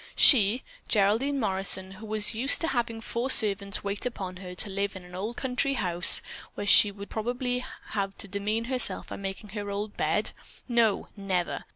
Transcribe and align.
She, 0.15 0.63
Geraldine 0.87 1.39
Morrison, 1.39 1.91
who 1.91 2.07
was 2.07 2.33
used 2.33 2.59
to 2.61 2.69
having 2.69 3.01
four 3.01 3.29
servants 3.29 3.83
wait 3.83 4.03
upon 4.03 4.37
her, 4.37 4.55
to 4.55 4.67
live 4.67 4.95
in 4.95 5.03
an 5.03 5.13
old 5.13 5.37
country 5.37 5.73
house 5.75 6.23
where 6.55 6.65
she 6.65 6.89
would 6.91 7.11
probably 7.11 7.63
have 7.89 8.17
to 8.17 8.27
demean 8.27 8.63
herself 8.63 9.09
by 9.09 9.17
making 9.17 9.49
her 9.49 9.69
own 9.69 9.89
bed? 9.91 10.31
No, 10.67 11.09
never! 11.15 11.65